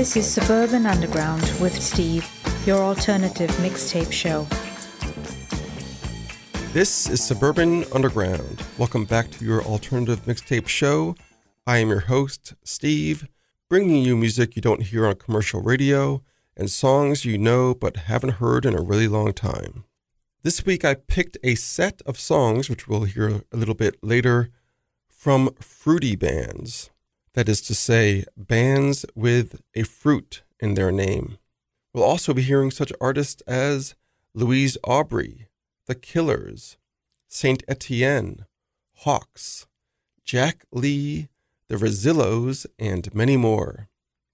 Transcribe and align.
This 0.00 0.16
is 0.16 0.26
Suburban 0.26 0.86
Underground 0.86 1.42
with 1.60 1.78
Steve, 1.78 2.26
your 2.64 2.78
alternative 2.78 3.50
mixtape 3.56 4.10
show. 4.10 4.46
This 6.72 7.06
is 7.06 7.22
Suburban 7.22 7.84
Underground. 7.92 8.64
Welcome 8.78 9.04
back 9.04 9.30
to 9.32 9.44
your 9.44 9.60
alternative 9.60 10.24
mixtape 10.24 10.68
show. 10.68 11.16
I 11.66 11.76
am 11.76 11.90
your 11.90 12.00
host, 12.00 12.54
Steve, 12.64 13.28
bringing 13.68 14.02
you 14.02 14.16
music 14.16 14.56
you 14.56 14.62
don't 14.62 14.84
hear 14.84 15.06
on 15.06 15.16
commercial 15.16 15.60
radio 15.60 16.22
and 16.56 16.70
songs 16.70 17.26
you 17.26 17.36
know 17.36 17.74
but 17.74 17.98
haven't 17.98 18.40
heard 18.40 18.64
in 18.64 18.74
a 18.74 18.80
really 18.80 19.06
long 19.06 19.34
time. 19.34 19.84
This 20.42 20.64
week 20.64 20.82
I 20.82 20.94
picked 20.94 21.36
a 21.42 21.56
set 21.56 22.00
of 22.06 22.18
songs, 22.18 22.70
which 22.70 22.88
we'll 22.88 23.04
hear 23.04 23.42
a 23.52 23.56
little 23.58 23.74
bit 23.74 23.96
later, 24.02 24.48
from 25.10 25.50
fruity 25.60 26.16
bands. 26.16 26.88
That 27.34 27.48
is 27.48 27.60
to 27.62 27.74
say, 27.74 28.24
bands 28.36 29.06
with 29.14 29.60
a 29.74 29.84
fruit 29.84 30.42
in 30.58 30.74
their 30.74 30.90
name. 30.90 31.38
We'll 31.94 32.04
also 32.04 32.34
be 32.34 32.42
hearing 32.42 32.70
such 32.70 32.92
artists 33.00 33.40
as 33.42 33.94
Louise 34.34 34.76
Aubrey, 34.84 35.48
The 35.86 35.94
Killers, 35.94 36.76
Saint 37.28 37.62
Etienne, 37.68 38.46
Hawks, 38.98 39.66
Jack 40.24 40.64
Lee, 40.72 41.28
The 41.68 41.76
Rezillos, 41.76 42.66
and 42.78 43.14
many 43.14 43.36
more. 43.36 43.88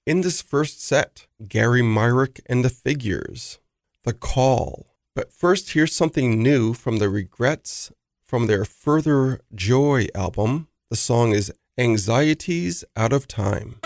In 0.07 0.23
this 0.23 0.41
first 0.41 0.83
set, 0.83 1.27
Gary 1.47 1.83
Myrick 1.83 2.41
and 2.47 2.65
the 2.65 2.71
Figures, 2.71 3.59
The 4.05 4.13
Call. 4.13 4.95
But 5.15 5.33
first, 5.33 5.73
here's 5.73 5.95
something 5.95 6.43
new 6.43 6.75
from 6.75 6.99
the 6.99 7.09
Regrets 7.09 7.91
from 8.25 8.47
their 8.47 8.65
Further 8.65 9.41
Joy 9.55 10.07
album. 10.15 10.69
The 10.91 10.97
song 10.97 11.33
is 11.33 11.53
Anxieties 11.79 12.87
Out 12.97 13.13
of 13.13 13.29
Time. 13.29 13.81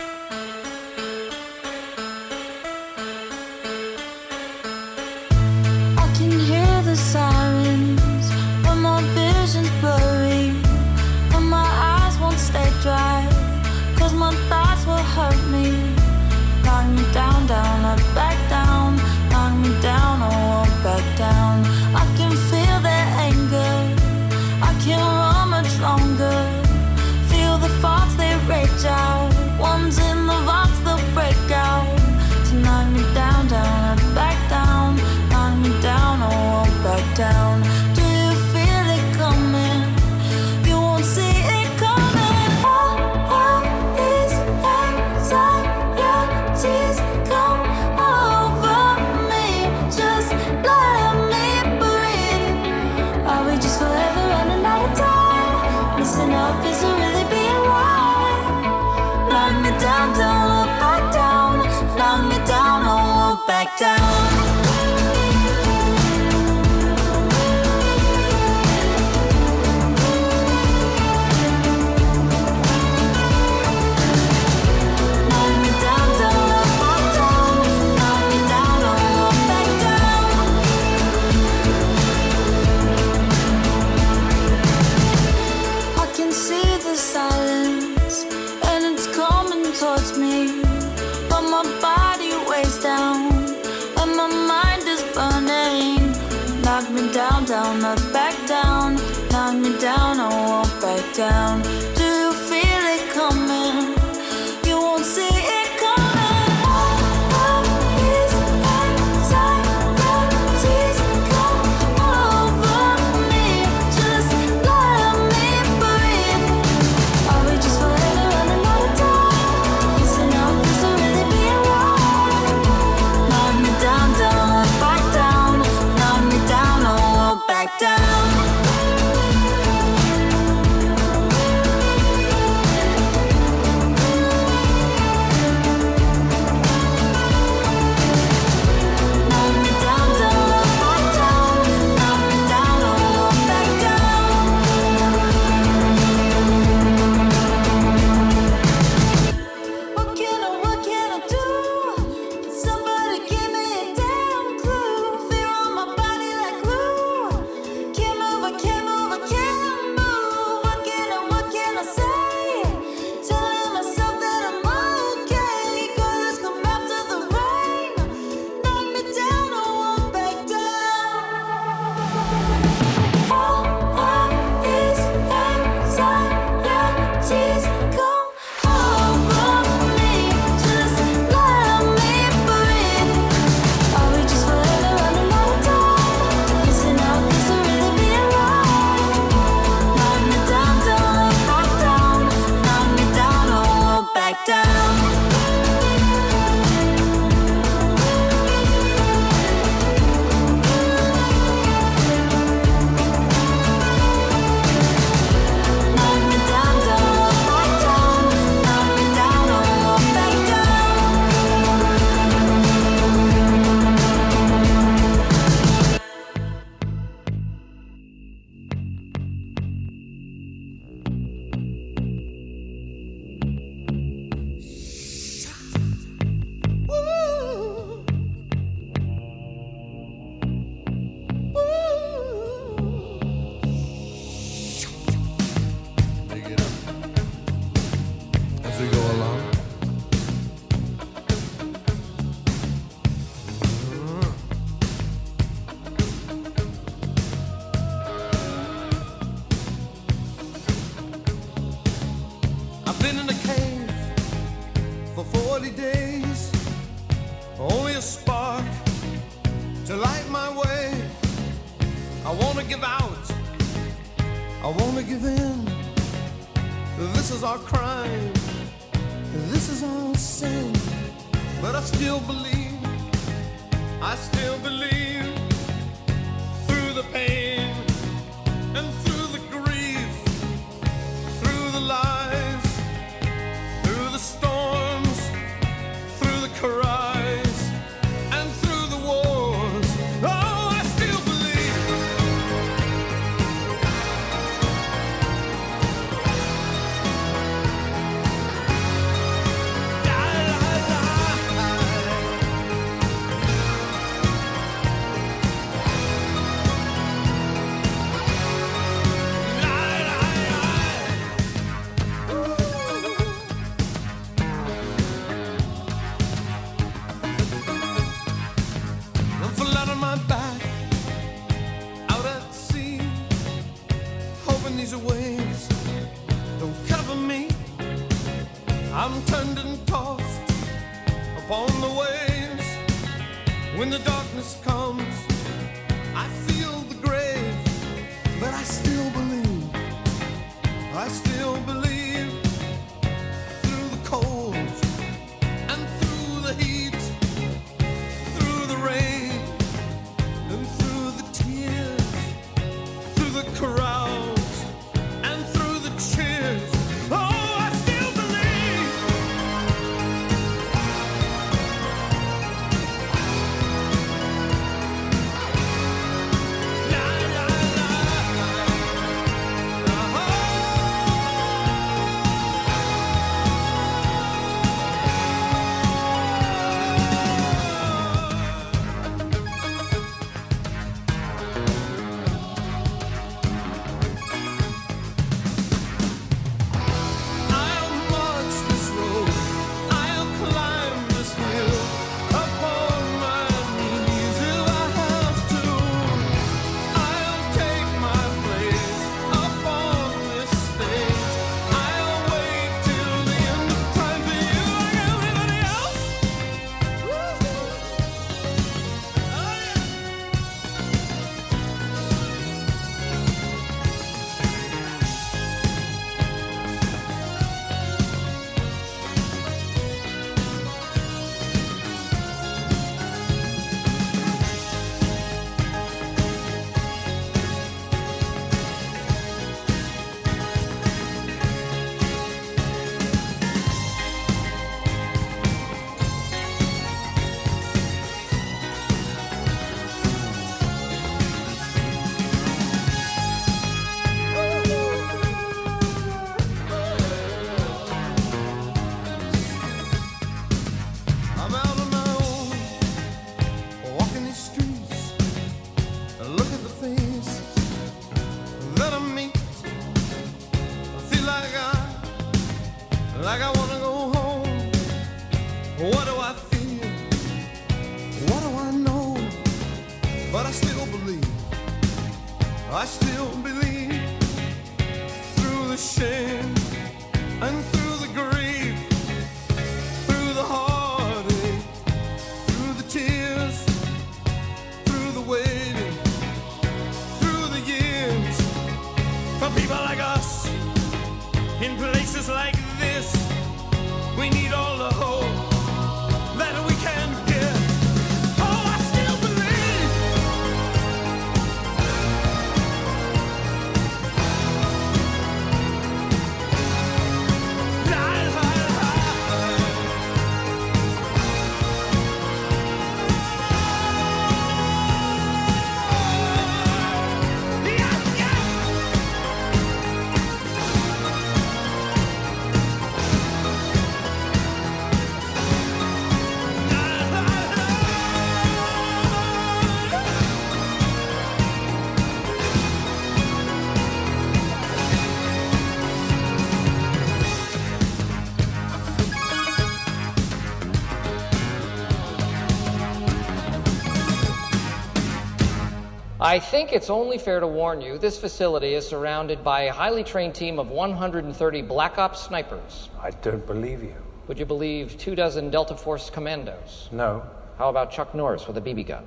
I 546.31 546.39
think 546.39 546.73
it's 546.73 546.91
only 546.91 547.19
fair 547.19 547.41
to 547.41 547.47
warn 547.49 547.81
you 547.81 547.99
this 547.99 548.17
facility 548.17 548.75
is 548.75 548.87
surrounded 548.87 549.43
by 549.43 549.63
a 549.63 549.73
highly 549.73 550.05
trained 550.05 550.33
team 550.33 550.61
of 550.61 550.71
130 550.71 551.63
Black 551.63 551.99
Ops 551.99 552.21
snipers. 552.21 552.89
I 553.03 553.11
don't 553.11 553.45
believe 553.49 553.83
you. 553.83 553.97
Would 554.29 554.39
you 554.39 554.47
believe 554.47 554.97
two 554.97 555.17
dozen 555.17 555.51
Delta 555.51 555.77
Force 555.77 556.09
commandos? 556.09 556.89
No. 556.93 557.25
How 557.59 557.69
about 557.69 557.91
Chuck 557.91 558.15
Norris 558.15 558.47
with 558.47 558.57
a 558.59 558.61
BB 558.61 558.87
gun? 558.87 559.07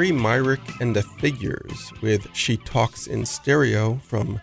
Gary 0.00 0.12
Myrick 0.12 0.80
and 0.80 0.96
the 0.96 1.02
Figures 1.02 1.92
with 2.00 2.34
She 2.34 2.56
Talks 2.56 3.06
in 3.06 3.26
Stereo 3.26 3.96
from 4.02 4.40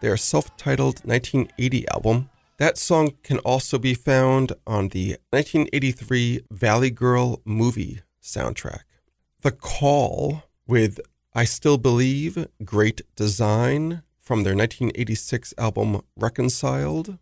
their 0.00 0.16
self 0.16 0.56
titled 0.56 1.00
1980 1.04 1.88
album. 1.88 2.30
That 2.58 2.78
song 2.78 3.14
can 3.24 3.38
also 3.38 3.76
be 3.76 3.92
found 3.92 4.52
on 4.68 4.90
the 4.90 5.16
1983 5.30 6.42
Valley 6.52 6.90
Girl 6.90 7.40
movie 7.44 8.02
soundtrack. 8.22 8.82
The 9.42 9.50
Call 9.50 10.44
with 10.68 11.00
I 11.34 11.42
Still 11.42 11.76
Believe, 11.76 12.46
Great 12.64 13.00
Design 13.16 14.04
from 14.16 14.44
their 14.44 14.54
1986 14.54 15.54
album 15.58 16.02
Reconciled. 16.14 17.18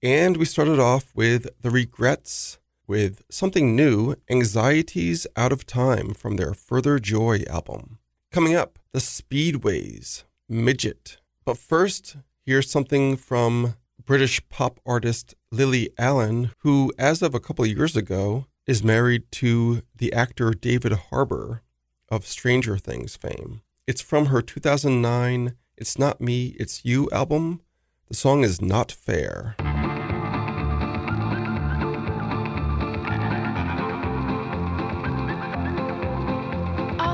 And 0.00 0.36
we 0.36 0.44
started 0.44 0.78
off 0.78 1.10
with 1.12 1.48
The 1.60 1.70
Regrets 1.70 2.60
with 2.86 3.22
something 3.30 3.74
new 3.74 4.14
Anxieties 4.30 5.26
Out 5.36 5.52
of 5.52 5.66
Time 5.66 6.14
from 6.14 6.36
their 6.36 6.54
Further 6.54 6.98
Joy 6.98 7.42
album. 7.48 7.98
Coming 8.30 8.54
up, 8.54 8.78
The 8.92 8.98
Speedways, 8.98 10.24
Midget. 10.48 11.18
But 11.44 11.58
first, 11.58 12.16
here's 12.44 12.70
something 12.70 13.16
from 13.16 13.74
British 14.04 14.46
pop 14.48 14.80
artist 14.84 15.34
Lily 15.50 15.90
Allen, 15.98 16.50
who, 16.58 16.92
as 16.98 17.22
of 17.22 17.34
a 17.34 17.40
couple 17.40 17.64
of 17.64 17.70
years 17.70 17.96
ago, 17.96 18.46
is 18.66 18.82
married 18.82 19.30
to 19.32 19.82
the 19.96 20.12
actor 20.12 20.52
David 20.52 20.92
Harbour 20.92 21.62
of 22.08 22.26
Stranger 22.26 22.78
Things 22.78 23.16
fame. 23.16 23.62
It's 23.86 24.00
from 24.00 24.26
her 24.26 24.42
2009 24.42 25.54
It's 25.76 25.98
Not 25.98 26.20
Me, 26.20 26.54
It's 26.58 26.84
You 26.84 27.08
album. 27.10 27.60
The 28.08 28.14
song 28.14 28.44
is 28.44 28.60
Not 28.60 28.92
Fair. 28.92 29.56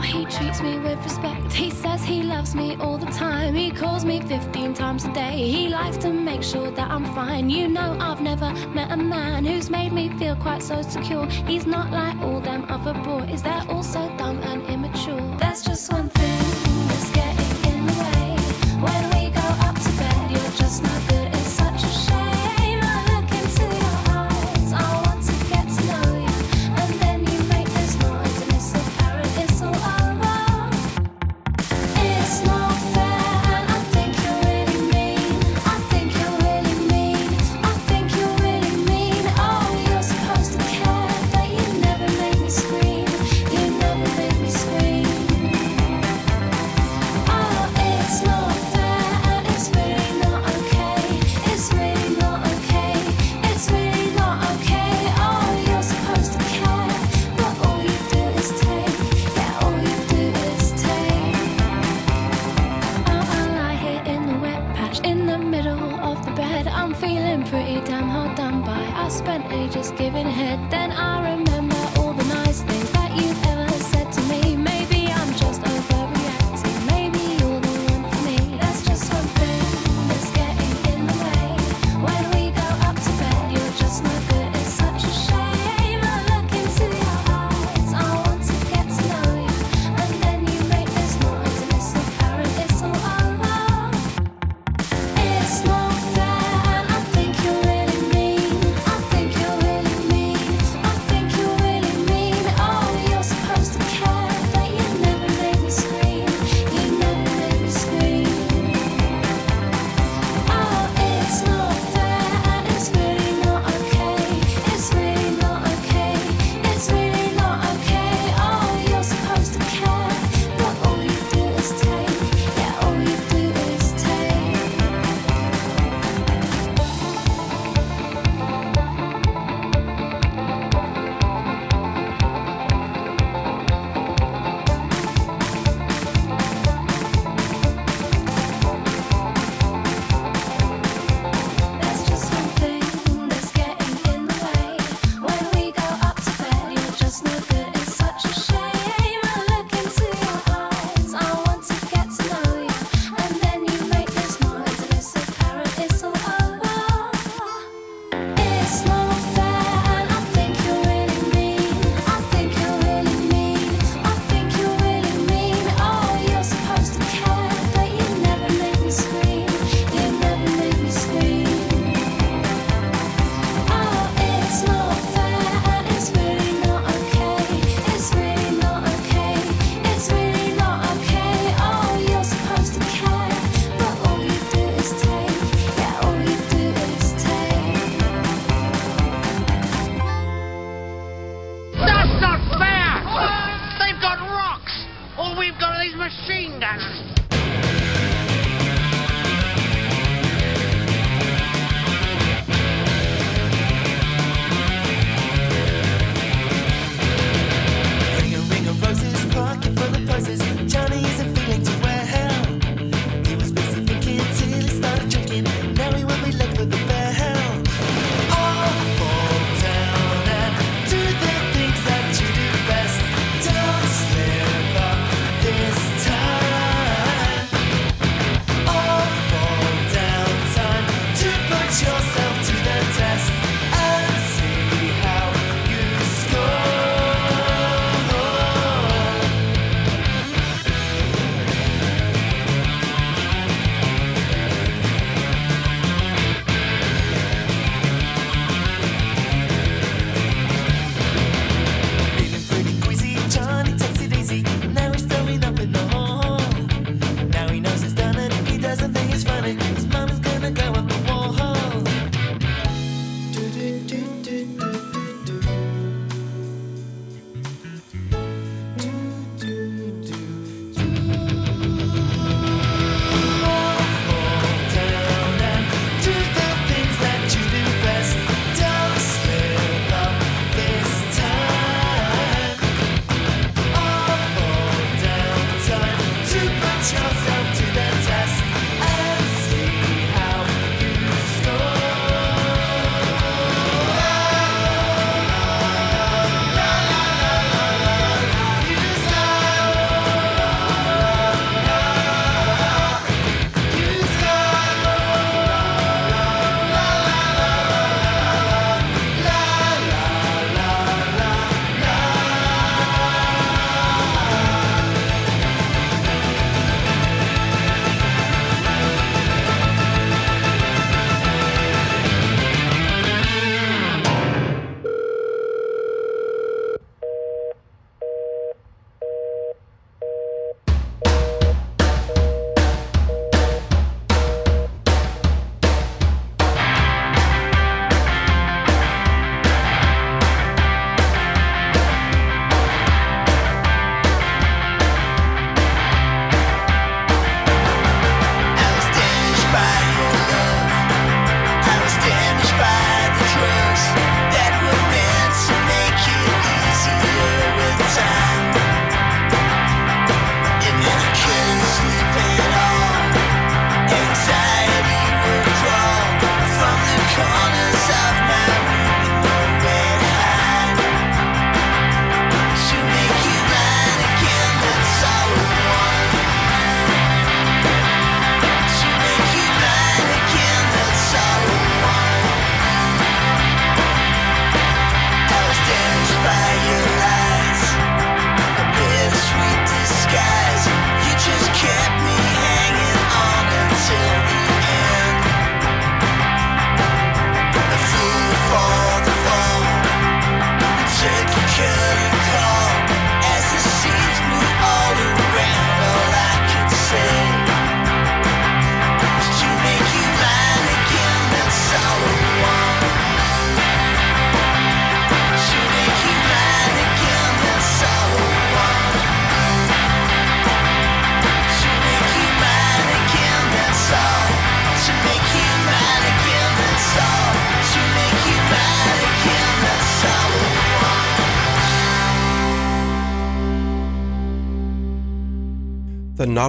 how 0.00 0.18
he 0.18 0.24
treats 0.26 0.60
me 0.60 0.78
with 0.78 1.02
respect. 1.02 1.52
He 1.52 1.70
says 1.70 2.04
he 2.04 2.22
loves 2.22 2.54
me 2.54 2.76
all 2.76 2.98
the 2.98 3.06
time. 3.06 3.54
He 3.54 3.70
calls 3.70 4.04
me 4.04 4.20
15 4.20 4.74
times 4.74 5.04
a 5.04 5.12
day. 5.12 5.36
He 5.50 5.68
likes 5.68 5.96
to 5.98 6.12
make 6.12 6.42
sure 6.42 6.70
that 6.70 6.90
I'm 6.90 7.04
fine. 7.14 7.50
You 7.50 7.68
know, 7.68 7.96
I've 8.00 8.20
never 8.20 8.52
met 8.68 8.92
a 8.92 8.96
man 8.96 9.44
who's 9.44 9.70
made 9.70 9.92
me 9.92 10.08
feel 10.10 10.36
quite 10.36 10.62
so 10.62 10.82
secure. 10.82 11.26
He's 11.26 11.66
not 11.66 11.90
like 11.90 12.16
all 12.20 12.40
them 12.40 12.64
other 12.68 12.94
boys, 13.02 13.42
they're 13.42 13.64
all 13.68 13.82
so 13.82 14.08
dumb 14.16 14.38
and 14.42 14.62
immature. 14.66 15.36
That's 15.38 15.64
just 15.64 15.90
one 15.92 16.08
thing. 16.10 16.47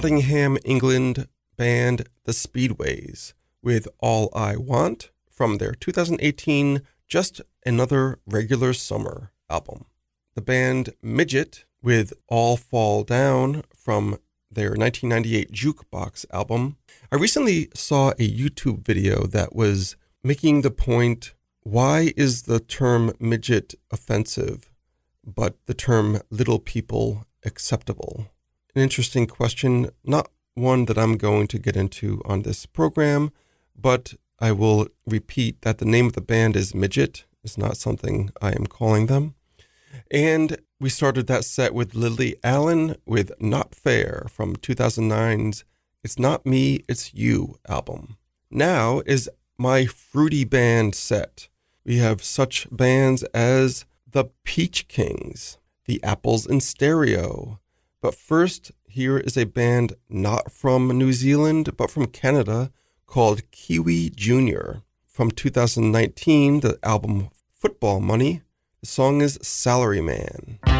Nottingham, 0.00 0.56
England 0.64 1.28
band 1.58 2.08
The 2.24 2.32
Speedways 2.32 3.34
with 3.62 3.86
All 3.98 4.30
I 4.32 4.56
Want 4.56 5.10
from 5.30 5.58
their 5.58 5.72
2018 5.72 6.80
Just 7.06 7.42
Another 7.66 8.18
Regular 8.24 8.72
Summer 8.72 9.30
album. 9.50 9.84
The 10.34 10.40
band 10.40 10.94
Midget 11.02 11.66
with 11.82 12.14
All 12.28 12.56
Fall 12.56 13.04
Down 13.04 13.62
from 13.76 14.16
their 14.50 14.70
1998 14.70 15.52
Jukebox 15.52 16.24
album. 16.32 16.78
I 17.12 17.16
recently 17.16 17.68
saw 17.74 18.12
a 18.12 18.26
YouTube 18.26 18.86
video 18.86 19.26
that 19.26 19.54
was 19.54 19.96
making 20.24 20.62
the 20.62 20.70
point 20.70 21.34
why 21.62 22.14
is 22.16 22.44
the 22.44 22.58
term 22.58 23.12
midget 23.20 23.74
offensive, 23.90 24.70
but 25.26 25.58
the 25.66 25.74
term 25.74 26.22
little 26.30 26.58
people 26.58 27.26
acceptable? 27.44 28.28
An 28.74 28.82
interesting 28.82 29.26
question, 29.26 29.90
not 30.04 30.30
one 30.54 30.84
that 30.84 30.98
I'm 30.98 31.16
going 31.16 31.46
to 31.48 31.58
get 31.58 31.76
into 31.76 32.22
on 32.24 32.42
this 32.42 32.66
program, 32.66 33.32
but 33.76 34.14
I 34.38 34.52
will 34.52 34.88
repeat 35.06 35.62
that 35.62 35.78
the 35.78 35.84
name 35.84 36.06
of 36.06 36.12
the 36.12 36.20
band 36.20 36.56
is 36.56 36.74
Midget. 36.74 37.24
It's 37.42 37.58
not 37.58 37.76
something 37.76 38.30
I 38.40 38.50
am 38.50 38.66
calling 38.66 39.06
them. 39.06 39.34
And 40.10 40.58
we 40.78 40.88
started 40.88 41.26
that 41.26 41.44
set 41.44 41.74
with 41.74 41.94
Lily 41.94 42.36
Allen 42.44 42.96
with 43.04 43.32
Not 43.40 43.74
Fair 43.74 44.26
from 44.30 44.56
2009's 44.56 45.64
It's 46.04 46.18
Not 46.18 46.46
Me, 46.46 46.84
It's 46.88 47.12
You 47.12 47.58
album. 47.68 48.16
Now 48.50 49.02
is 49.04 49.28
my 49.58 49.86
fruity 49.86 50.44
band 50.44 50.94
set. 50.94 51.48
We 51.84 51.98
have 51.98 52.22
such 52.22 52.66
bands 52.70 53.22
as 53.34 53.84
the 54.10 54.26
Peach 54.44 54.88
Kings, 54.88 55.58
the 55.86 56.02
Apples 56.02 56.46
in 56.46 56.60
Stereo. 56.60 57.60
But 58.00 58.14
first, 58.14 58.72
here 58.88 59.18
is 59.18 59.36
a 59.36 59.44
band 59.44 59.94
not 60.08 60.50
from 60.50 60.88
New 60.88 61.12
Zealand, 61.12 61.76
but 61.76 61.90
from 61.90 62.06
Canada 62.06 62.72
called 63.06 63.50
Kiwi 63.50 64.10
Jr. 64.10 64.78
From 65.06 65.30
2019, 65.30 66.60
the 66.60 66.78
album 66.82 67.28
Football 67.54 68.00
Money. 68.00 68.40
The 68.80 68.86
song 68.86 69.20
is 69.20 69.36
Salaryman. 69.38 70.79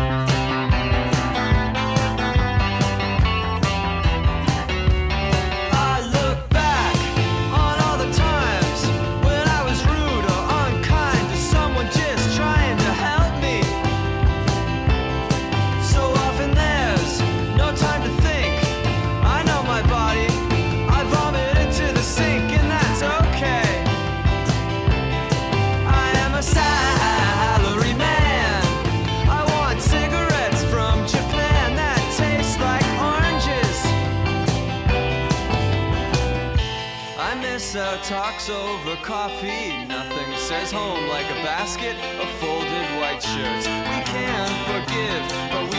Coffee. 39.10 39.84
Nothing 39.86 40.30
says 40.36 40.70
home 40.70 41.08
like 41.08 41.26
a 41.26 41.42
basket 41.42 41.96
of 42.22 42.28
folded 42.38 42.86
white 43.00 43.20
shirts. 43.20 43.66
We 43.66 43.98
can 44.06 44.50
forgive, 44.70 45.22
but 45.50 45.69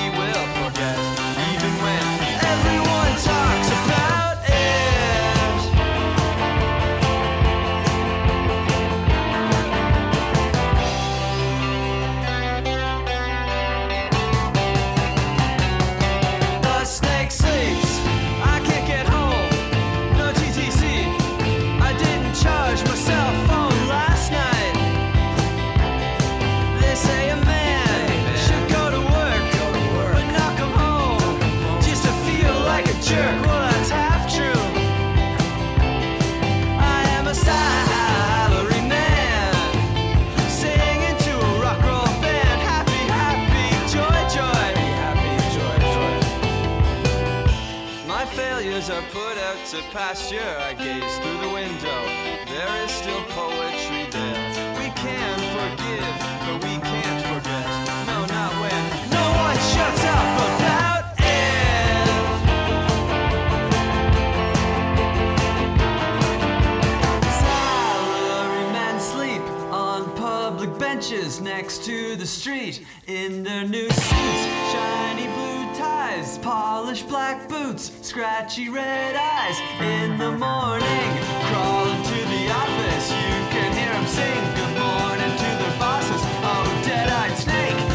to 49.71 49.81
pasture. 49.83 50.57
I 50.59 50.73
gaze 50.73 51.17
through 51.19 51.37
the 51.37 51.47
window. 51.53 52.03
There 52.51 52.83
is 52.83 52.91
still 52.91 53.23
poetry 53.29 54.05
there. 54.11 54.75
We 54.77 54.89
can 54.99 55.39
forgive, 55.55 56.17
but 56.43 56.57
we 56.65 56.75
can't 56.81 57.23
forget. 57.31 57.65
No, 58.05 58.25
not 58.25 58.51
when 58.59 58.83
no 59.11 59.25
one 59.47 59.59
shuts 59.71 60.03
up 60.03 60.39
about 60.51 61.05
it. 61.19 62.05
Salarymen 67.39 68.99
sleep 68.99 69.41
on 69.71 70.03
public 70.17 70.77
benches 70.77 71.39
next 71.39 71.85
to 71.85 72.17
the 72.17 72.27
street 72.27 72.85
in 73.07 73.41
their 73.43 73.65
new 73.65 73.89
suits, 73.89 74.43
shiny 74.73 75.27
blue 75.27 75.40
polished 76.41 77.07
black 77.07 77.47
boots, 77.47 77.91
scratchy 78.01 78.69
red 78.69 79.15
eyes. 79.15 79.57
In 79.79 80.17
the 80.17 80.31
morning, 80.31 81.09
crawling 81.47 82.03
to 82.03 82.19
the 82.33 82.51
office, 82.51 83.11
you 83.11 83.35
can 83.53 83.71
hear 83.73 83.91
'em 83.93 84.07
sing 84.07 84.43
good 84.55 84.75
morning 84.79 85.37
to 85.37 85.49
their 85.61 85.79
bosses. 85.79 86.21
Oh, 86.43 86.65
dead-eyed 86.85 87.37
snake, 87.37 87.90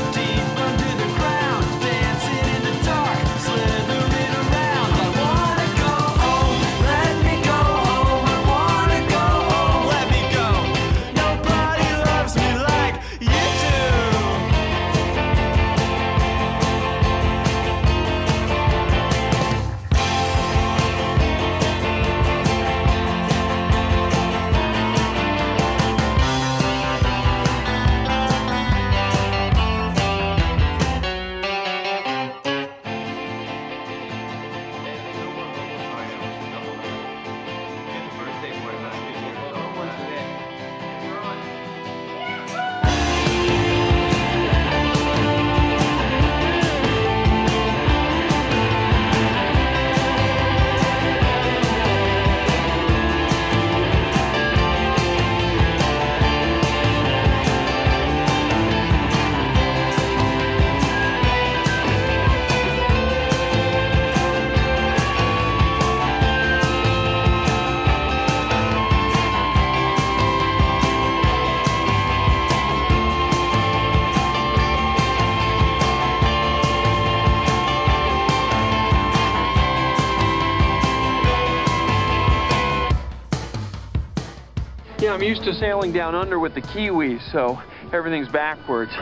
I'm 85.16 85.22
used 85.22 85.44
to 85.44 85.55
sailing 85.55 85.94
down 85.94 86.14
under 86.14 86.38
with 86.38 86.55
the 86.55 86.61
Kiwis, 86.61 87.33
so 87.33 87.59
everything's 87.90 88.29
backwards. 88.29 88.92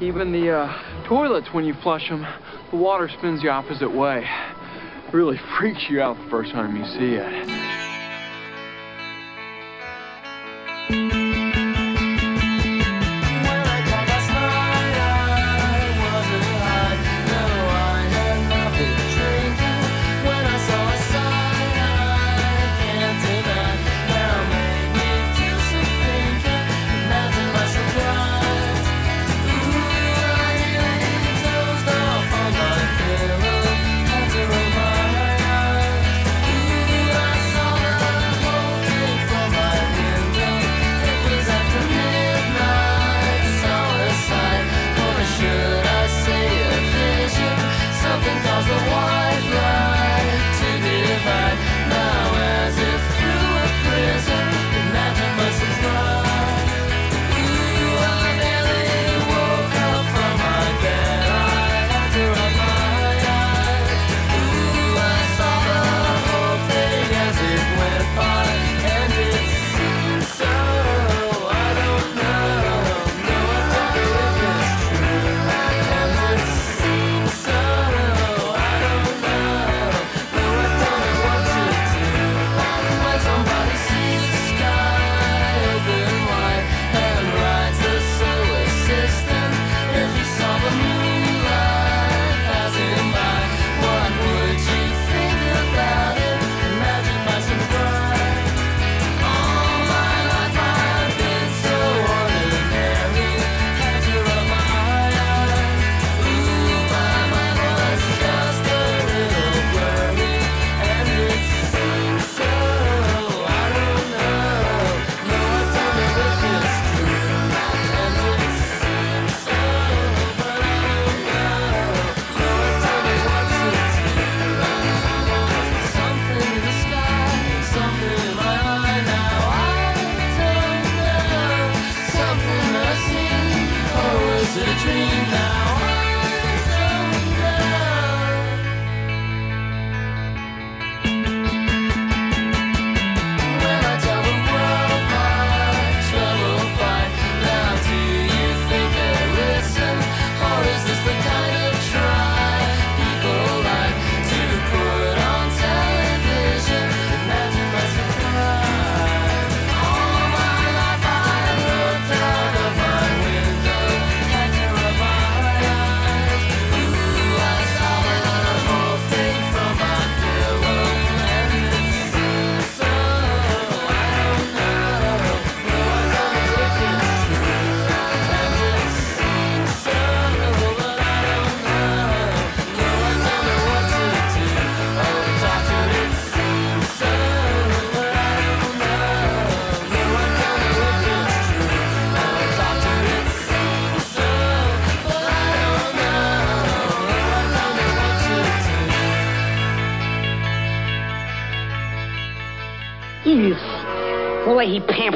Even 0.00 0.32
the 0.32 0.50
uh, 0.50 1.04
toilets, 1.06 1.52
when 1.52 1.66
you 1.66 1.74
flush 1.82 2.08
them, 2.08 2.26
the 2.70 2.78
water 2.78 3.10
spins 3.10 3.42
the 3.42 3.50
opposite 3.50 3.94
way. 3.94 4.26
really 5.12 5.38
freaks 5.58 5.84
you 5.90 6.00
out 6.00 6.16
the 6.16 6.30
first 6.30 6.52
time 6.52 6.74
you 6.76 6.84
see 6.86 7.16
it. 7.16 7.67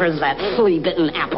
Pampers 0.02 0.20
that 0.20 0.36
flea-bitten 0.56 1.10
apple 1.10 1.31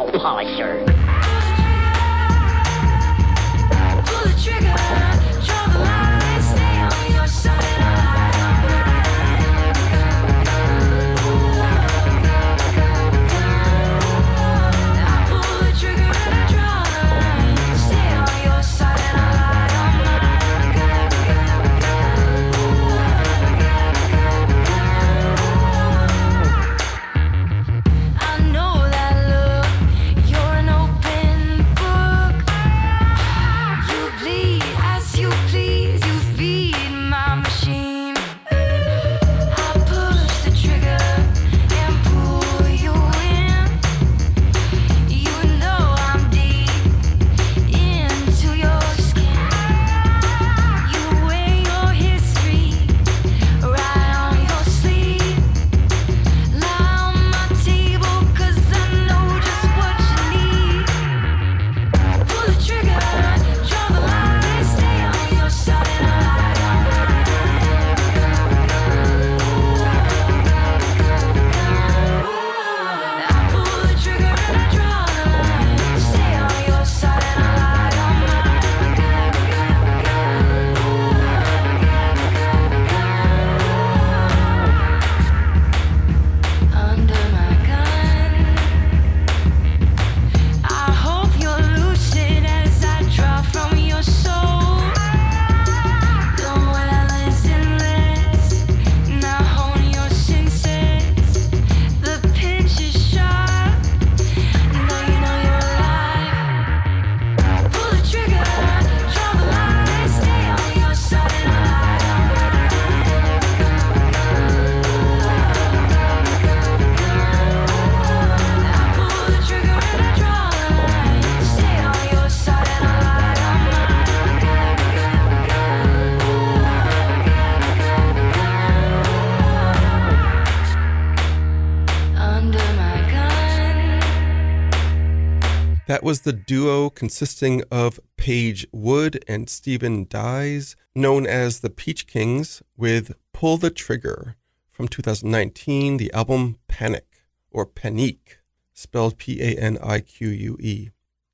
That 135.95 136.03
was 136.03 136.23
the 136.23 136.33
duo 136.33 136.89
consisting 136.89 137.63
of 137.71 138.01
Paige 138.17 138.67
Wood 138.73 139.23
and 139.29 139.49
Stephen 139.49 140.05
Dies, 140.09 140.75
known 140.93 141.25
as 141.25 141.61
the 141.61 141.69
Peach 141.69 142.05
Kings, 142.05 142.61
with 142.75 143.15
Pull 143.31 143.55
the 143.55 143.69
Trigger 143.69 144.35
from 144.73 144.89
2019, 144.89 145.95
the 145.95 146.11
album 146.11 146.57
Panic 146.67 147.23
or 147.49 147.65
Panique, 147.65 148.39
spelled 148.73 149.17
P 149.17 149.41
A 149.41 149.55
N 149.55 149.77
I 149.81 150.01
Q 150.01 150.27
U 150.27 150.57
E. 150.59 150.89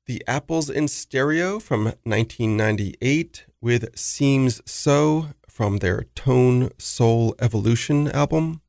The 0.06 0.22
Apples 0.28 0.70
in 0.70 0.86
Stereo 0.86 1.58
from 1.58 1.86
1998 2.04 3.46
with 3.60 3.98
Seems 3.98 4.62
So 4.64 5.30
from 5.48 5.78
their 5.78 6.04
Tone 6.14 6.70
Soul 6.78 7.34
Evolution 7.40 8.12
album. 8.12 8.60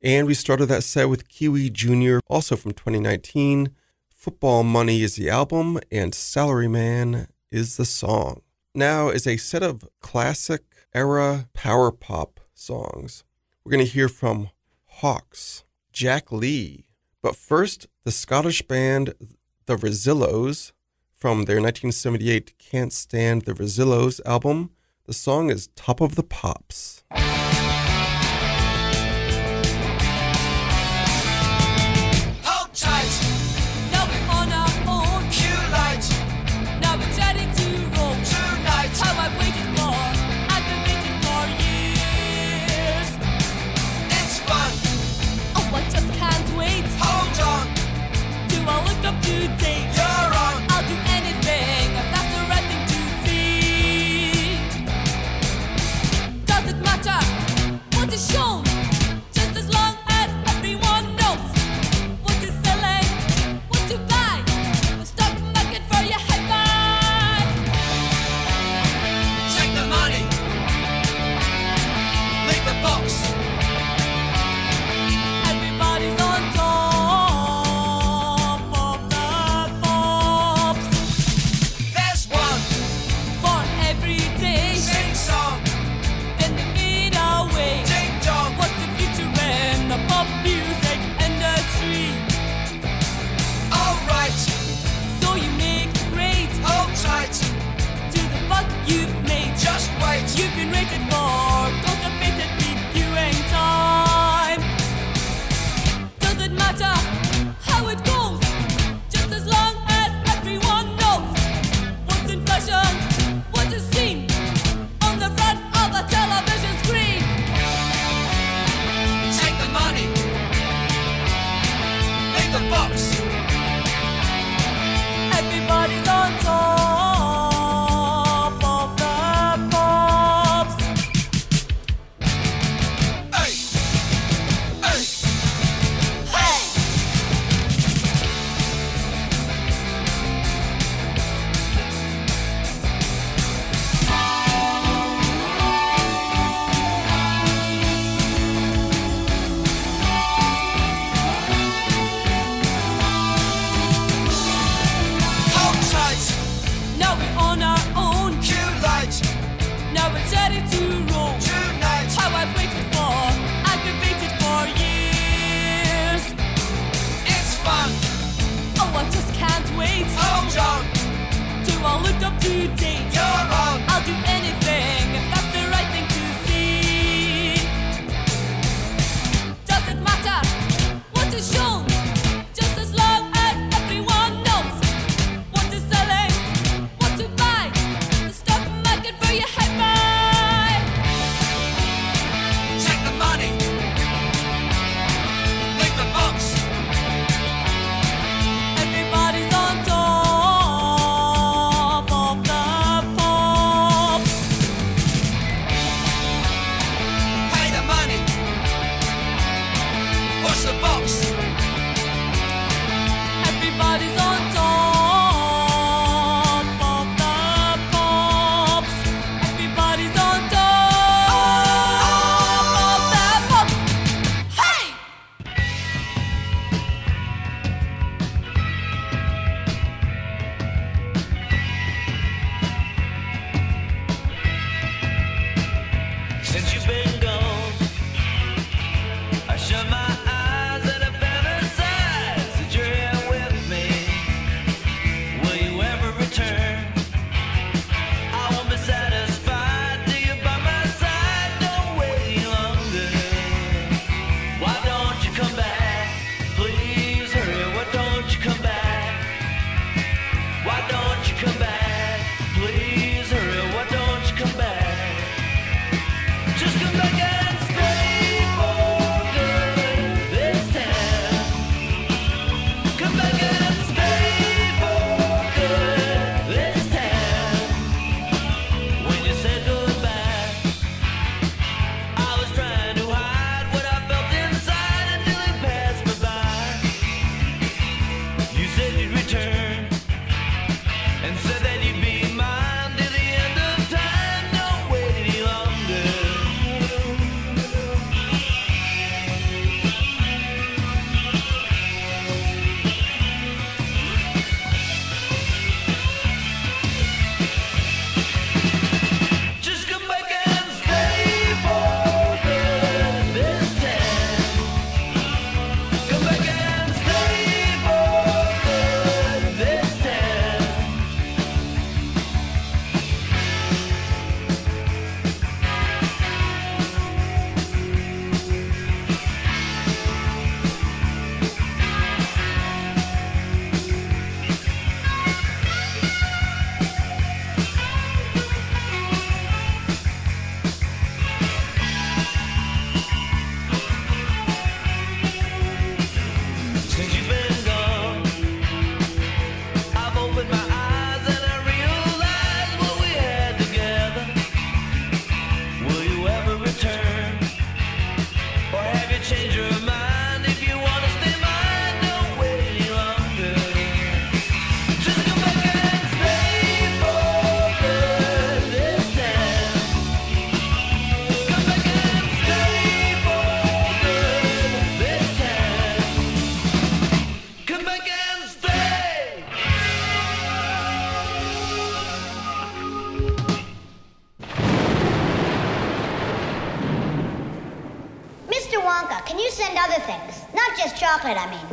And 0.00 0.26
we 0.26 0.32
started 0.32 0.66
that 0.66 0.84
set 0.84 1.10
with 1.10 1.28
Kiwi 1.28 1.68
Jr., 1.68 2.20
also 2.30 2.56
from 2.56 2.72
2019, 2.72 3.74
Football 4.24 4.62
Money 4.62 5.02
is 5.02 5.16
the 5.16 5.28
album, 5.28 5.78
and 5.92 6.14
Salaryman 6.14 7.26
is 7.50 7.76
the 7.76 7.84
song. 7.84 8.40
Now 8.74 9.10
is 9.10 9.26
a 9.26 9.36
set 9.36 9.62
of 9.62 9.86
classic 10.00 10.62
era 10.94 11.50
power 11.52 11.92
pop 11.92 12.40
songs. 12.54 13.22
We're 13.62 13.72
going 13.72 13.84
to 13.84 13.92
hear 13.92 14.08
from 14.08 14.48
Hawks, 14.86 15.64
Jack 15.92 16.32
Lee, 16.32 16.86
but 17.20 17.36
first, 17.36 17.86
the 18.04 18.10
Scottish 18.10 18.62
band 18.62 19.12
The 19.66 19.76
Rezillos 19.76 20.72
from 21.12 21.44
their 21.44 21.60
1978 21.60 22.56
Can't 22.56 22.94
Stand 22.94 23.42
the 23.42 23.52
Rezillos 23.52 24.22
album. 24.24 24.70
The 25.04 25.12
song 25.12 25.50
is 25.50 25.66
Top 25.76 26.00
of 26.00 26.14
the 26.14 26.22
Pops. 26.22 27.04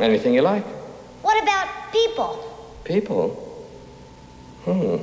Anything 0.02 0.34
you 0.34 0.42
like. 0.42 0.66
What 1.22 1.40
about 1.40 1.68
people? 1.92 2.42
People? 2.82 3.28
Hmm. 4.64 4.96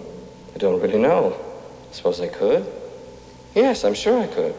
I 0.53 0.57
don't 0.57 0.81
really 0.81 0.99
know. 0.99 1.37
I 1.89 1.93
suppose 1.93 2.19
I 2.19 2.27
could. 2.27 2.67
Yes, 3.55 3.85
I'm 3.85 3.93
sure 3.93 4.19
I 4.19 4.27
could. 4.27 4.53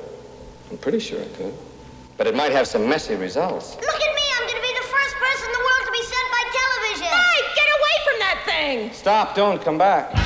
I'm 0.70 0.78
pretty 0.78 0.98
sure 0.98 1.20
I 1.20 1.28
could. 1.36 1.52
But 2.16 2.26
it 2.26 2.34
might 2.34 2.52
have 2.52 2.66
some 2.66 2.88
messy 2.88 3.16
results. 3.16 3.76
Look 3.76 4.00
at 4.08 4.14
me! 4.14 4.22
I'm 4.40 4.48
gonna 4.48 4.62
be 4.62 4.72
the 4.72 4.88
first 4.88 5.14
person 5.16 5.44
in 5.44 5.52
the 5.52 5.64
world 5.68 5.84
to 5.84 5.92
be 5.92 6.02
sent 6.08 6.26
by 6.32 6.42
television! 6.56 7.12
Hey, 7.12 7.40
get 7.60 7.68
away 7.76 7.96
from 8.06 8.18
that 8.24 8.42
thing! 8.46 8.92
Stop, 8.94 9.34
don't 9.34 9.60
come 9.62 9.76
back. 9.76 10.19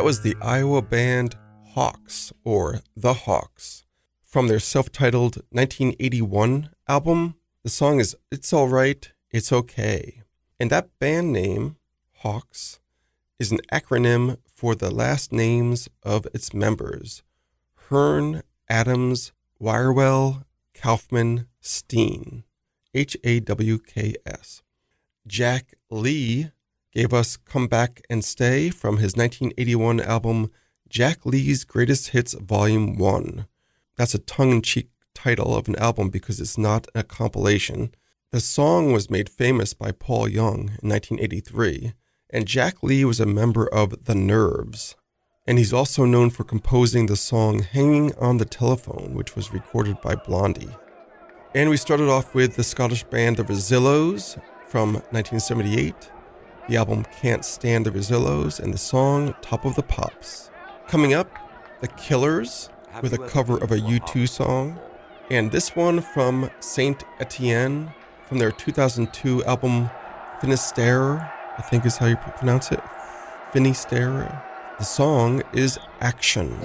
That 0.00 0.06
was 0.06 0.22
the 0.22 0.36
Iowa 0.40 0.80
band 0.80 1.36
Hawks, 1.74 2.32
or 2.42 2.80
The 2.96 3.12
Hawks, 3.12 3.84
from 4.24 4.48
their 4.48 4.58
self 4.58 4.90
titled 4.90 5.42
1981 5.50 6.70
album. 6.88 7.34
The 7.64 7.68
song 7.68 8.00
is 8.00 8.16
It's 8.32 8.50
Alright, 8.50 9.12
It's 9.30 9.52
Okay. 9.52 10.22
And 10.58 10.70
that 10.70 10.88
band 10.98 11.34
name, 11.34 11.76
Hawks, 12.20 12.80
is 13.38 13.52
an 13.52 13.58
acronym 13.70 14.38
for 14.50 14.74
the 14.74 14.90
last 14.90 15.32
names 15.32 15.90
of 16.02 16.26
its 16.32 16.54
members 16.54 17.22
Hearn, 17.90 18.42
Adams, 18.70 19.32
Wirewell, 19.60 20.44
Kaufman, 20.72 21.46
Steen. 21.60 22.44
H 22.94 23.18
A 23.22 23.40
W 23.40 23.78
K 23.78 24.14
S. 24.24 24.62
Jack 25.26 25.74
Lee 25.90 26.52
gave 26.92 27.12
us 27.12 27.36
Come 27.36 27.66
Back 27.68 28.02
and 28.10 28.24
Stay 28.24 28.70
from 28.70 28.96
his 28.96 29.16
1981 29.16 30.00
album 30.00 30.50
Jack 30.88 31.24
Lee's 31.24 31.64
Greatest 31.64 32.08
Hits 32.08 32.34
Volume 32.34 32.96
1. 32.96 33.46
That's 33.96 34.14
a 34.14 34.18
tongue 34.18 34.50
in 34.50 34.62
cheek 34.62 34.88
title 35.14 35.54
of 35.54 35.68
an 35.68 35.76
album 35.76 36.10
because 36.10 36.40
it's 36.40 36.58
not 36.58 36.88
a 36.94 37.04
compilation. 37.04 37.94
The 38.32 38.40
song 38.40 38.92
was 38.92 39.10
made 39.10 39.28
famous 39.28 39.72
by 39.72 39.92
Paul 39.92 40.28
Young 40.28 40.78
in 40.82 40.88
1983, 40.88 41.92
and 42.30 42.46
Jack 42.46 42.82
Lee 42.82 43.04
was 43.04 43.20
a 43.20 43.26
member 43.26 43.66
of 43.66 44.06
The 44.06 44.14
Nerves. 44.14 44.96
And 45.46 45.58
he's 45.58 45.72
also 45.72 46.04
known 46.04 46.30
for 46.30 46.44
composing 46.44 47.06
the 47.06 47.16
song 47.16 47.62
Hanging 47.62 48.14
on 48.16 48.38
the 48.38 48.44
Telephone, 48.44 49.14
which 49.14 49.36
was 49.36 49.52
recorded 49.52 50.00
by 50.00 50.14
Blondie. 50.14 50.76
And 51.54 51.70
we 51.70 51.76
started 51.76 52.08
off 52.08 52.34
with 52.34 52.56
the 52.56 52.64
Scottish 52.64 53.04
band 53.04 53.36
The 53.36 53.44
Rezillos 53.44 54.40
from 54.66 54.94
1978 54.94 56.10
the 56.68 56.76
album 56.76 57.04
Can't 57.20 57.44
Stand 57.44 57.86
the 57.86 57.90
Rezillos, 57.90 58.60
and 58.60 58.72
the 58.72 58.78
song 58.78 59.34
Top 59.40 59.64
of 59.64 59.74
the 59.74 59.82
Pops. 59.82 60.50
Coming 60.88 61.14
up, 61.14 61.30
The 61.80 61.88
Killers 61.88 62.70
with 63.02 63.12
a 63.12 63.18
cover 63.18 63.56
of 63.56 63.72
a 63.72 63.78
U2 63.78 64.28
song, 64.28 64.78
and 65.30 65.52
this 65.52 65.76
one 65.76 66.00
from 66.00 66.50
Saint 66.60 67.04
Etienne 67.20 67.92
from 68.26 68.38
their 68.38 68.52
2002 68.52 69.44
album 69.44 69.90
Finisterre, 70.40 71.32
I 71.58 71.62
think 71.62 71.84
is 71.84 71.96
how 71.96 72.06
you 72.06 72.16
pronounce 72.16 72.72
it. 72.72 72.80
Finisterre. 73.52 74.42
The 74.78 74.84
song 74.84 75.42
is 75.52 75.78
Action. 76.00 76.56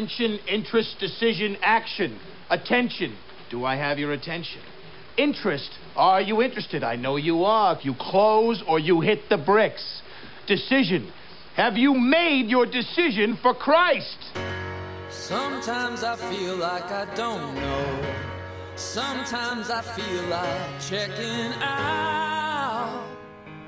Attention, 0.00 0.38
interest, 0.48 0.96
decision, 0.98 1.58
action. 1.60 2.18
Attention. 2.48 3.18
Do 3.50 3.66
I 3.66 3.76
have 3.76 3.98
your 3.98 4.12
attention? 4.12 4.62
Interest. 5.18 5.68
Are 5.94 6.22
you 6.22 6.40
interested? 6.40 6.82
I 6.82 6.96
know 6.96 7.16
you 7.16 7.44
are. 7.44 7.78
You 7.82 7.94
close 8.00 8.62
or 8.66 8.78
you 8.78 9.02
hit 9.02 9.28
the 9.28 9.36
bricks. 9.36 10.00
Decision. 10.46 11.12
Have 11.54 11.76
you 11.76 11.92
made 11.92 12.46
your 12.46 12.64
decision 12.64 13.38
for 13.42 13.52
Christ? 13.52 14.16
Sometimes 15.10 16.02
I 16.02 16.16
feel 16.16 16.56
like 16.56 16.84
I 16.84 17.04
don't 17.14 17.54
know. 17.56 18.76
Sometimes 18.76 19.68
I 19.68 19.82
feel 19.82 20.22
like 20.30 20.80
checking 20.80 21.52
out. 21.60 23.06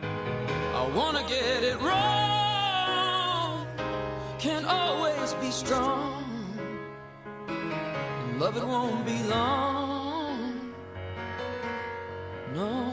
I 0.02 0.92
wanna 0.96 1.28
get 1.28 1.62
it 1.62 1.78
wrong. 1.82 3.66
Can't 4.38 4.64
always 4.64 5.34
be 5.34 5.50
strong. 5.50 6.01
Love 8.42 8.56
it 8.56 8.66
won't 8.66 9.06
be 9.06 9.22
long. 9.22 10.74
No. 12.52 12.91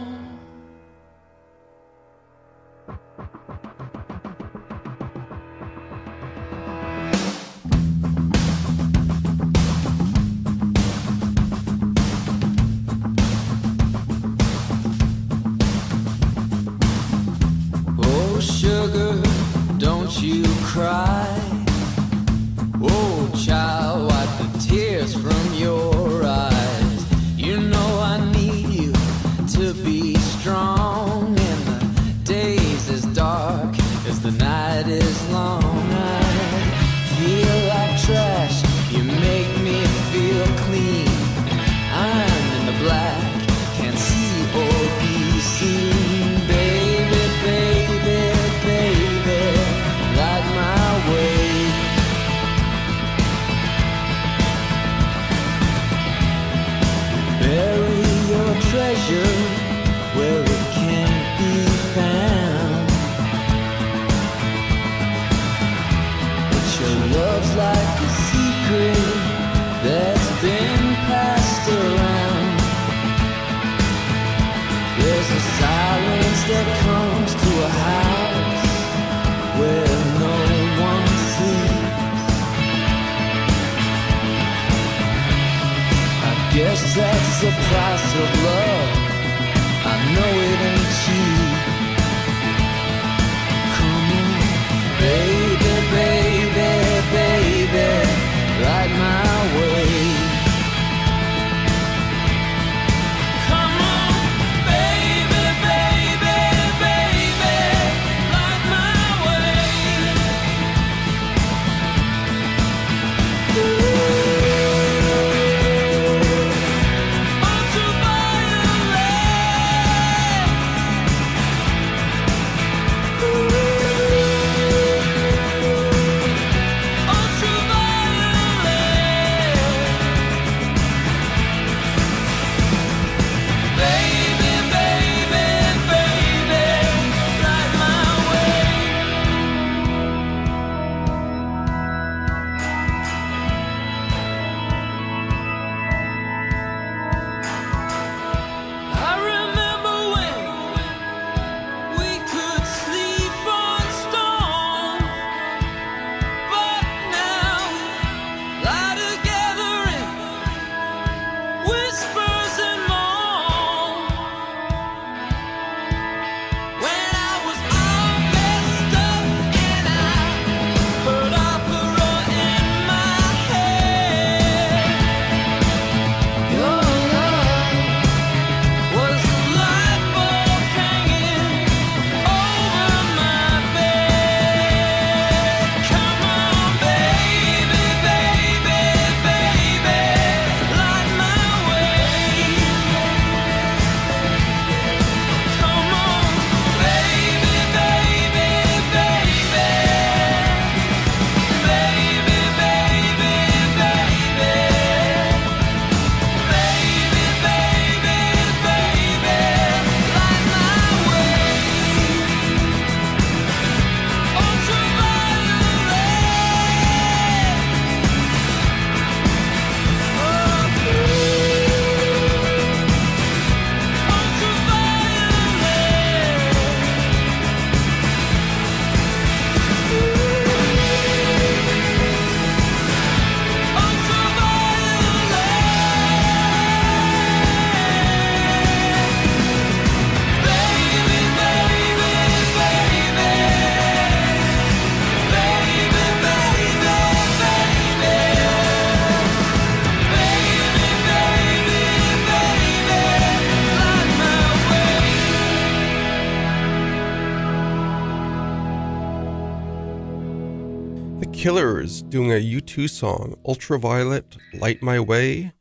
A 262.31 262.41
U2 262.41 262.89
song, 262.89 263.35
Ultraviolet 263.45 264.37
Light 264.53 264.81
My 264.81 264.99
Way. 264.99 265.53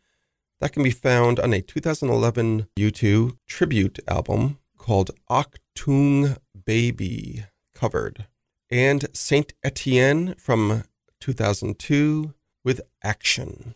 That 0.61 0.73
can 0.73 0.83
be 0.83 0.91
found 0.91 1.39
on 1.39 1.53
a 1.53 1.61
2011 1.61 2.69
U2 2.79 3.37
tribute 3.47 4.01
album 4.09 4.59
called 4.77 5.11
Achtung 5.31 6.39
Baby, 6.65 7.45
covered. 7.75 8.27
And 8.71 9.07
Saint 9.13 9.55
Etienne 9.63 10.35
from 10.35 10.85
2002 11.21 12.35
with 12.65 12.81
Action. 13.03 13.75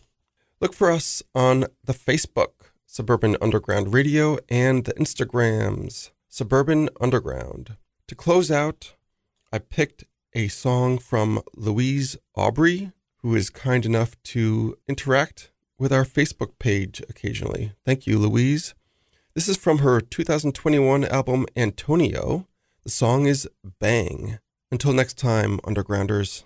Look 0.61 0.74
for 0.74 0.90
us 0.90 1.22
on 1.34 1.66
the 1.84 1.95
Facebook, 1.95 2.72
Suburban 2.86 3.36
Underground 3.40 3.93
Radio, 3.95 4.38
and 4.49 4.84
the 4.84 4.95
Instagrams, 4.95 6.11
Suburban 6.28 6.88
Underground. 7.01 7.76
To 8.09 8.14
close 8.14 8.51
out, 8.51 8.95
I 9.53 9.59
picked 9.59 10.05
a 10.35 10.49
song 10.49 10.99
from 10.99 11.43
Louise 11.55 12.16
Aubrey, 12.35 12.93
who 13.18 13.35
is 13.35 13.51
kind 13.51 13.85
enough 13.85 14.20
to 14.24 14.76
interact 14.89 15.51
with 15.78 15.93
our 15.93 16.05
Facebook 16.05 16.59
page 16.59 17.03
occasionally. 17.09 17.72
Thank 17.85 18.07
you, 18.07 18.18
Louise. 18.18 18.74
This 19.35 19.49
is 19.49 19.57
from 19.57 19.78
her 19.78 20.01
2021 20.01 21.05
album 21.05 21.47
Antonio. 21.57 22.47
The 22.83 22.91
song 22.91 23.26
is 23.26 23.49
Bang. 23.80 24.39
Until 24.70 24.93
next 24.93 25.18
time, 25.18 25.59
Undergrounders. 25.61 26.45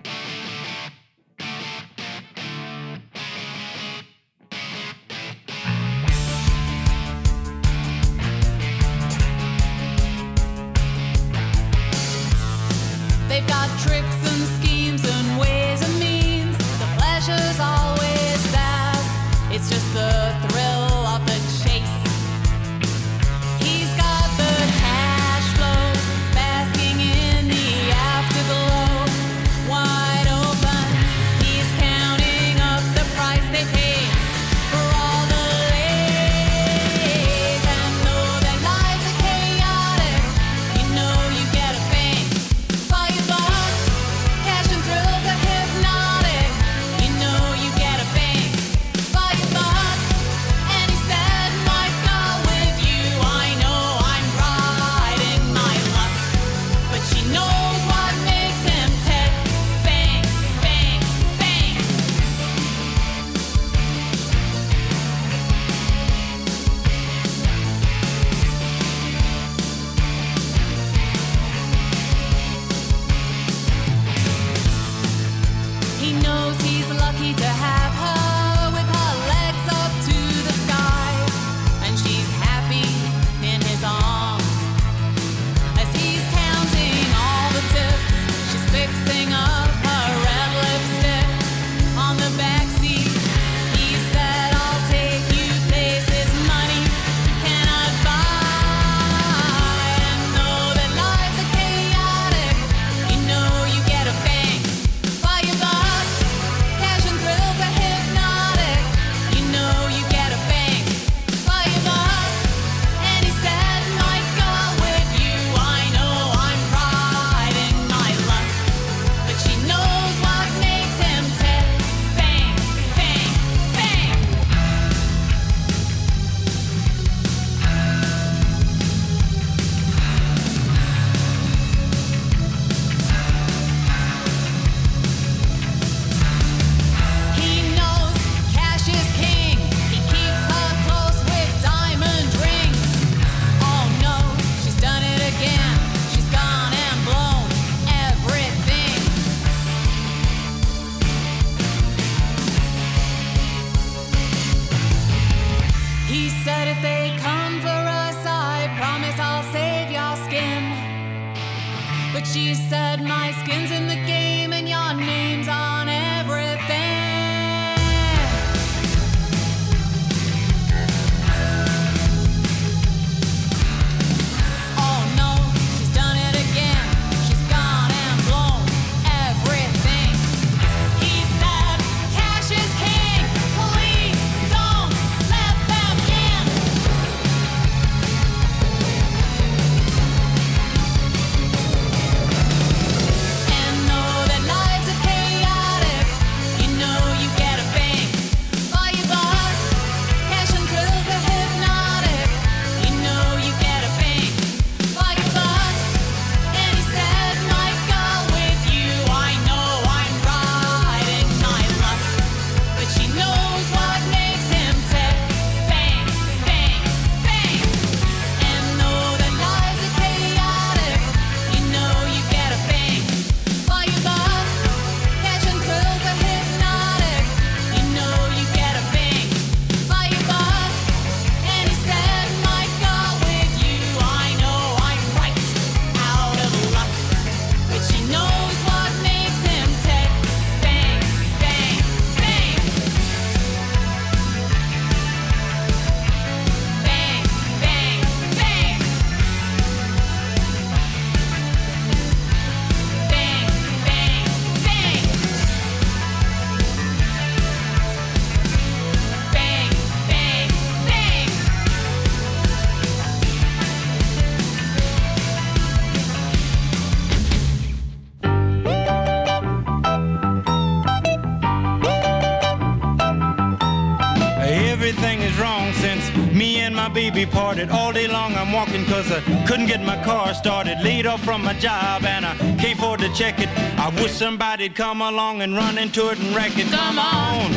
Baby 276.97 277.27
parted. 277.27 277.69
All 277.69 277.93
day 277.93 278.09
long 278.09 278.35
I'm 278.37 278.53
walking 278.53 278.87
cause 278.87 279.13
I 279.13 279.21
couldn't 279.47 279.67
get 279.67 279.83
my 279.83 280.03
car 280.03 280.33
started. 280.33 280.81
Laid 280.83 281.05
off 281.07 281.23
from 281.23 281.45
my 281.45 281.53
job 281.53 282.07
and 282.07 282.25
I 282.25 282.35
can't 282.59 282.79
afford 282.79 283.01
to 283.01 283.13
check 283.13 283.39
it. 283.39 283.51
I 283.79 283.91
wish 284.01 284.13
somebody'd 284.13 284.75
come 284.75 285.03
along 285.03 285.43
and 285.43 285.55
run 285.55 285.77
into 285.77 286.09
it 286.09 286.19
and 286.19 286.35
wreck 286.35 286.57
it. 286.57 286.69
Come 286.73 286.99
on. 286.99 287.53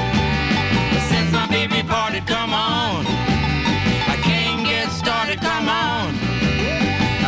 Since 1.10 1.32
my 1.32 1.48
baby 1.48 1.88
parted, 1.88 2.28
come 2.28 2.54
on. 2.54 3.06
I 4.14 4.18
can't 4.22 4.66
get 4.66 4.92
started, 4.92 5.40
come 5.40 5.70
on. 5.70 6.10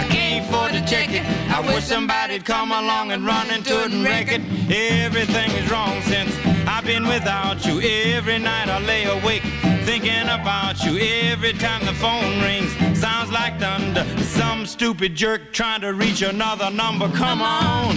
I 0.01 0.05
can't 0.09 0.45
afford 0.45 0.73
to 0.73 0.81
check 0.85 1.13
it. 1.13 1.25
I 1.49 1.61
wish 1.61 1.85
somebody'd 1.85 2.43
come 2.43 2.73
along 2.73 3.13
and 3.13 3.25
run 3.25 3.49
into 3.51 3.85
it 3.85 3.93
and 3.93 4.03
wreck 4.03 4.27
it. 4.27 4.41
Everything 4.69 5.49
is 5.51 5.71
wrong 5.71 6.01
since 6.01 6.35
been 6.83 7.07
without 7.07 7.65
you. 7.65 7.79
Every 7.81 8.39
night 8.39 8.69
I 8.69 8.79
lay 8.79 9.03
awake 9.05 9.43
thinking 9.85 10.23
about 10.23 10.83
you. 10.83 10.97
Every 10.97 11.53
time 11.53 11.85
the 11.85 11.93
phone 11.93 12.41
rings, 12.41 12.71
sounds 12.99 13.31
like 13.31 13.59
thunder. 13.59 14.05
Some 14.23 14.65
stupid 14.65 15.15
jerk 15.15 15.51
trying 15.51 15.81
to 15.81 15.93
reach 15.93 16.21
another 16.21 16.69
number. 16.69 17.09
Come 17.09 17.41
on. 17.41 17.95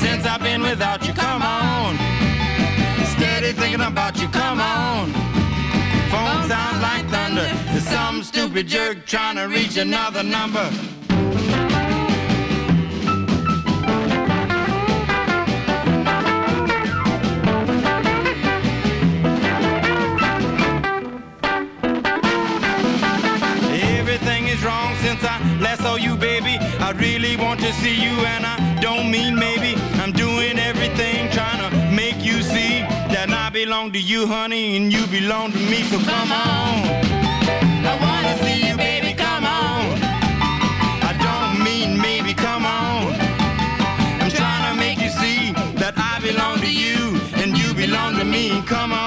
Since 0.00 0.26
I've 0.26 0.42
been 0.42 0.62
without 0.62 1.06
you, 1.06 1.14
come 1.14 1.42
on. 1.42 1.96
Steady 3.16 3.52
thinking 3.52 3.80
about 3.80 4.20
you, 4.20 4.28
come 4.28 4.60
on. 4.60 5.12
Phone 6.10 6.48
sounds 6.48 6.80
like 6.82 7.06
thunder. 7.08 7.48
Some 7.80 8.22
stupid 8.22 8.66
jerk 8.68 9.06
trying 9.06 9.36
to 9.36 9.44
reach 9.44 9.76
another 9.76 10.22
number. 10.22 10.70
I 26.86 26.92
really 26.92 27.36
want 27.36 27.58
to 27.62 27.72
see 27.82 27.96
you, 28.00 28.14
and 28.34 28.46
I 28.46 28.78
don't 28.80 29.10
mean 29.10 29.34
maybe. 29.34 29.74
I'm 30.00 30.12
doing 30.12 30.56
everything 30.56 31.28
trying 31.32 31.58
to 31.58 31.76
make 31.90 32.24
you 32.24 32.42
see 32.42 32.78
that 33.10 33.28
I 33.28 33.50
belong 33.50 33.90
to 33.90 34.00
you, 34.00 34.28
honey, 34.28 34.76
and 34.76 34.92
you 34.92 35.04
belong 35.08 35.50
to 35.50 35.58
me. 35.58 35.82
So 35.90 35.98
come 35.98 36.30
on. 36.30 36.86
I 37.90 37.94
wanna 38.06 38.34
see 38.44 38.68
you, 38.68 38.76
baby. 38.76 39.14
Come 39.14 39.44
on. 39.44 39.98
I 41.10 41.12
don't 41.26 41.64
mean 41.64 42.00
maybe. 42.00 42.32
Come 42.34 42.64
on. 42.64 43.14
I'm 44.22 44.30
trying 44.30 44.64
to 44.70 44.78
make 44.78 45.00
you 45.00 45.10
see 45.10 45.50
that 45.82 45.94
I 45.96 46.20
belong 46.20 46.60
to 46.60 46.70
you, 46.70 47.18
and 47.42 47.58
you 47.58 47.74
belong 47.74 48.14
to 48.20 48.24
me. 48.24 48.62
Come 48.62 48.92
on. 48.92 49.05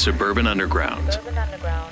Suburban 0.00 0.46
Underground. 0.46 1.10
Urban 1.10 1.36
Underground 1.36 1.89